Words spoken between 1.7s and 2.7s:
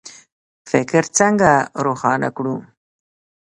روښانه کړو؟